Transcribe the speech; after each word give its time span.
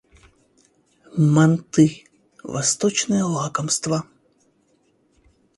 Манты- 1.35 1.85
восточное 2.53 3.23
лакомство. 3.35 3.97